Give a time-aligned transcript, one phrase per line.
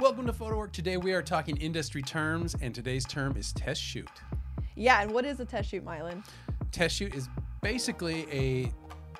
[0.00, 0.70] Welcome to Photo Work.
[0.70, 4.08] Today we are talking industry terms, and today's term is test shoot.
[4.76, 6.22] Yeah, and what is a test shoot, Milan?
[6.70, 7.28] Test shoot is
[7.62, 8.72] basically a,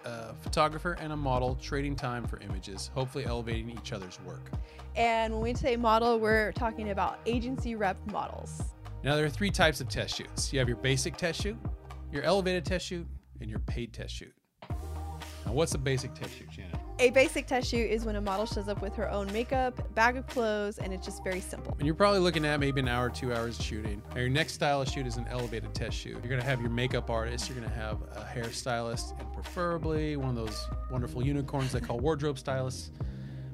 [0.08, 4.52] uh photographer and a model trading time for images, hopefully elevating each other's work.
[4.94, 8.62] And when we say model, we're talking about agency rep models.
[9.02, 11.56] Now, there are three types of test shoots you have your basic test shoot,
[12.12, 13.06] your elevated test shoot,
[13.40, 14.32] and your paid test shoot.
[15.44, 16.77] Now, what's a basic test shoot, Shannon?
[17.00, 20.16] A basic test shoot is when a model shows up with her own makeup, bag
[20.16, 21.76] of clothes, and it's just very simple.
[21.78, 24.02] And you're probably looking at maybe an hour, two hours of shooting.
[24.16, 26.14] Now, your next style of shoot is an elevated test shoot.
[26.14, 30.34] You're gonna have your makeup artist, you're gonna have a hairstylist, and preferably one of
[30.34, 32.90] those wonderful unicorns they call wardrobe stylists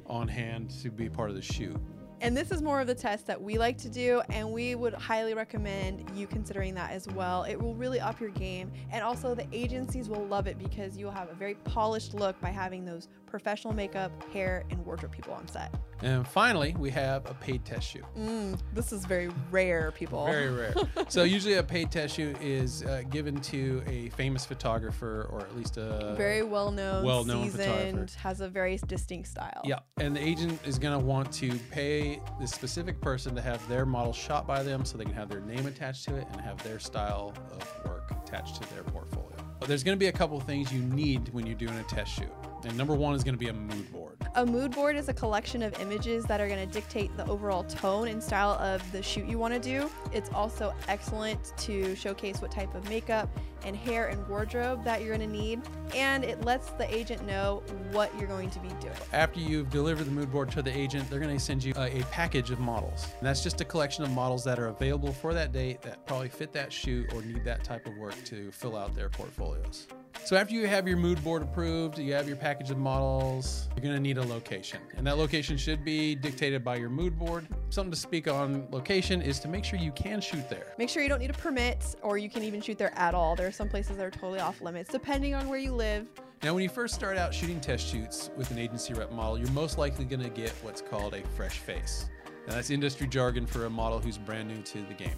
[0.06, 1.76] on hand to be part of the shoot.
[2.24, 4.94] And this is more of the test that we like to do, and we would
[4.94, 7.42] highly recommend you considering that as well.
[7.42, 11.10] It will really up your game, and also the agencies will love it because you'll
[11.10, 15.46] have a very polished look by having those professional makeup, hair, and wardrobe people on
[15.48, 15.74] set.
[16.04, 18.04] And finally, we have a paid test shoot.
[18.14, 20.26] Mm, this is very rare, people.
[20.26, 20.74] Very rare.
[21.08, 25.56] so usually a paid test shoot is uh, given to a famous photographer or at
[25.56, 29.62] least a very well known, well-known seasoned, has a very distinct style.
[29.64, 33.66] Yeah, and the agent is going to want to pay this specific person to have
[33.66, 36.40] their model shot by them so they can have their name attached to it and
[36.42, 39.38] have their style of work attached to their portfolio.
[39.58, 42.12] But there's going to be a couple things you need when you're doing a test
[42.12, 42.30] shoot.
[42.64, 44.16] And number one is going to be a mood board.
[44.36, 47.62] A mood board is a collection of images that are going to dictate the overall
[47.64, 49.88] tone and style of the shoot you want to do.
[50.12, 53.28] It's also excellent to showcase what type of makeup
[53.64, 55.60] and hair and wardrobe that you're going to need,
[55.94, 58.92] and it lets the agent know what you're going to be doing.
[59.12, 62.00] After you've delivered the mood board to the agent, they're going to send you a,
[62.00, 63.06] a package of models.
[63.18, 66.28] And that's just a collection of models that are available for that date that probably
[66.28, 69.86] fit that shoot or need that type of work to fill out their portfolios.
[70.24, 73.82] So after you have your mood board approved, you have your package of models, you're
[73.82, 74.80] going to need a location.
[74.96, 77.46] And that location should be dictated by your mood board.
[77.68, 80.72] Something to speak on location is to make sure you can shoot there.
[80.78, 83.36] Make sure you don't need a permit or you can even shoot there at all.
[83.36, 86.06] There are some places that are totally off limits depending on where you live.
[86.42, 89.50] Now, when you first start out shooting test shoots with an agency rep model, you're
[89.50, 92.08] most likely going to get what's called a fresh face.
[92.46, 95.16] Now, that's industry jargon for a model who's brand new to the game.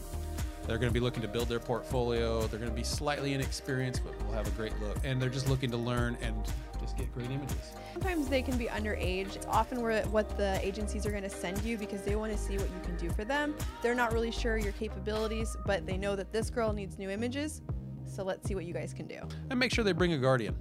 [0.66, 2.46] They're going to be looking to build their portfolio.
[2.48, 4.96] They're going to be slightly inexperienced, but will have a great look.
[5.04, 6.34] And they're just looking to learn and
[6.80, 7.72] just get great images.
[7.92, 9.36] Sometimes they can be underage.
[9.36, 12.38] It's often where- what the agencies are going to send you because they want to
[12.38, 13.54] see what you can do for them.
[13.80, 17.62] They're not really sure your capabilities, but they know that this girl needs new images.
[18.04, 19.20] So let's see what you guys can do.
[19.50, 20.56] And make sure they bring a guardian.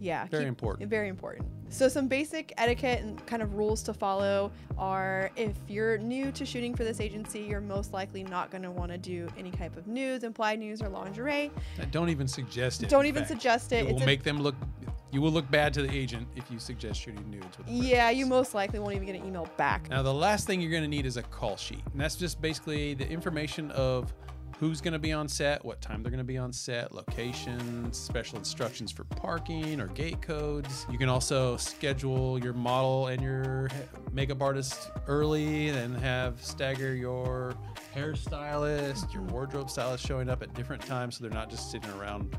[0.00, 0.88] Yeah, Very important.
[0.90, 1.48] Very important.
[1.70, 6.44] So some basic etiquette and kind of rules to follow are if you're new to
[6.46, 9.76] shooting for this agency, you're most likely not going to want to do any type
[9.76, 11.50] of nudes, implied nudes, or lingerie.
[11.80, 12.88] Uh, Don't even suggest it.
[12.90, 13.30] Don't even fact.
[13.30, 13.76] suggest it.
[13.76, 14.54] It It's will a- make them look.
[15.10, 17.68] You will look bad to the agent if you suggest shooting nudes with.
[17.68, 19.88] Yeah, you most likely won't even get an email back.
[19.88, 21.82] Now, the last thing you're going to need is a call sheet.
[21.92, 24.12] And that's just basically the information of
[24.58, 27.98] who's going to be on set, what time they're going to be on set, locations,
[27.98, 30.86] special instructions for parking or gate codes.
[30.90, 33.68] You can also schedule your model and your
[34.12, 37.54] makeup artist early and have stagger your
[37.94, 42.36] hairstylist, your wardrobe stylist showing up at different times so they're not just sitting around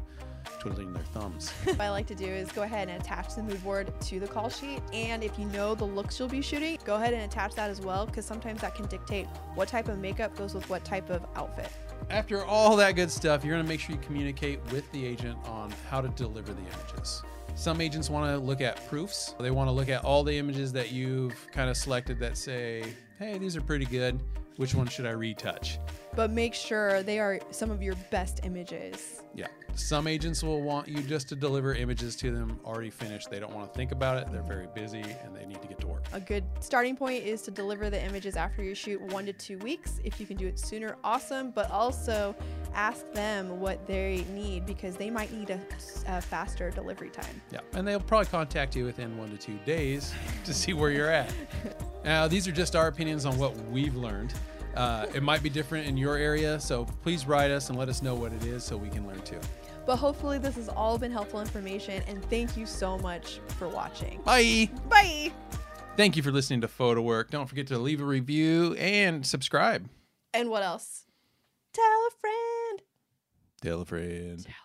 [0.60, 1.50] twiddling their thumbs.
[1.64, 4.28] what I like to do is go ahead and attach the mood board to the
[4.28, 4.82] call sheet.
[4.94, 7.82] And if you know the looks you'll be shooting, go ahead and attach that as
[7.82, 11.26] well because sometimes that can dictate what type of makeup goes with what type of
[11.36, 11.72] outfit.
[12.10, 15.38] After all that good stuff, you're going to make sure you communicate with the agent
[15.46, 17.24] on how to deliver the images.
[17.56, 19.34] Some agents want to look at proofs.
[19.40, 22.84] They want to look at all the images that you've kind of selected that say,
[23.18, 24.22] hey, these are pretty good.
[24.58, 25.80] Which one should I retouch?
[26.16, 29.22] But make sure they are some of your best images.
[29.34, 29.48] Yeah.
[29.76, 33.30] Some agents will want you just to deliver images to them already finished.
[33.30, 34.32] They don't want to think about it.
[34.32, 36.06] They're very busy and they need to get to work.
[36.14, 39.58] A good starting point is to deliver the images after you shoot one to two
[39.58, 40.00] weeks.
[40.06, 41.52] If you can do it sooner, awesome.
[41.52, 42.34] But also
[42.74, 45.60] ask them what they need because they might need a,
[46.08, 47.42] a faster delivery time.
[47.52, 50.14] Yeah, and they'll probably contact you within one to two days
[50.46, 51.34] to see where you're at.
[52.06, 54.32] Now, these are just our opinions on what we've learned.
[54.76, 58.02] Uh, it might be different in your area, so please write us and let us
[58.02, 59.40] know what it is so we can learn too.
[59.86, 62.02] But hopefully, this has all been helpful information.
[62.08, 64.22] And thank you so much for watching.
[64.26, 64.70] Bye.
[64.90, 65.32] Bye.
[65.96, 67.32] Thank you for listening to Photo Work.
[67.32, 69.88] Don't forget to leave a review and subscribe.
[70.34, 71.06] And what else?
[71.72, 72.82] Tell a friend.
[73.62, 74.44] Tell a friend.
[74.44, 74.65] Tell